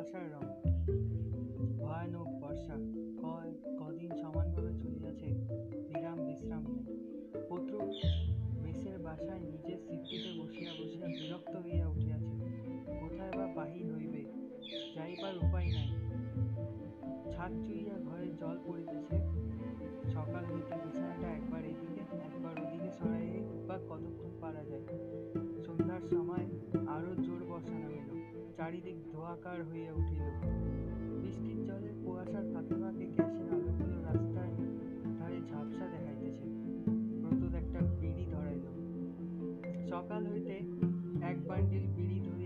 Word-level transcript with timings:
আশার 0.00 0.32
রং। 0.32 0.72
ভয়ানক 1.78 2.26
বর্ষা। 2.40 2.74
কয় 3.22 3.54
কদিন 3.78 4.10
সমানভাবে 4.16 4.72
চলিয়াছে। 4.78 5.26
বিরাম 5.88 6.26
বিশ্রাম 6.26 6.66
নেই। 6.66 6.96
পত্র 7.48 7.78
মেসের 8.62 8.98
বাসায় 8.98 9.40
নিজের 9.40 9.78
সিদ্ধিতে 9.78 10.40
বসিয়া 10.42 10.72
বসিয়া 10.72 11.06
বিরক্ত 11.06 11.56
হইয়া 11.56 11.88
উঠিয়াছে। 11.88 12.36
কোথায় 13.00 13.32
বা 13.32 13.46
বাহির 13.54 13.94
হইবে? 13.94 14.24
যাইবার 14.94 15.36
উপায় 15.36 15.66
নাই। 15.66 15.88
ছাদ 17.32 17.52
চুইয়া 17.66 17.94
ঘরে 17.98 18.26
জল 18.40 18.58
পড়িতেছে। 18.66 19.16
সকাল 20.10 20.44
হইতে 20.44 20.74
বিছানাটা 20.74 21.28
একবার 21.28 21.64
এদিকে, 21.64 22.00
একবার 22.00 22.64
ওদিকে 22.64 22.90
সরাইয়ে 22.90 23.40
বা 23.68 23.78
কতক্ষণ 23.78 24.30
পারা 24.40 24.64
যায়? 24.64 24.82
সন্ধ্যার 25.66 26.00
সময় 26.00 26.39
চারিদিক 28.60 29.12
ধোঁয়াকার 29.12 29.64
হইয়া 29.64 29.92
উঠিল। 29.92 30.20
বৃষ্টির 31.22 31.64
জলে 31.64 31.92
কুয়াশার 32.04 32.44
ফাঁকে 32.52 32.74
ফাঁকে 32.74 33.06
গ্যাসের 33.06 33.48
আলোগুলো 33.52 34.02
রাস্তায় 34.02 34.54
ধারে 35.18 35.40
ঝাপসা 35.50 35.86
দেখাইতেছে। 35.86 36.46
প্রতুল 37.20 37.54
একটা 37.54 37.80
বিড়ি 38.00 38.26
ধরাইল। 38.30 38.66
সকাল 39.88 40.26
হইতে 40.26 40.56
এক 41.22 41.48
বান্ডিল 41.48 41.86
বিড়ি 41.86 42.20
ধরিয়া 42.20 42.39